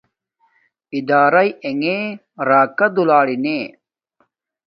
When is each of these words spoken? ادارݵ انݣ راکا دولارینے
ادارݵ 0.95 1.49
انݣ 1.67 1.85
راکا 2.47 2.87
دولارینے 2.95 3.57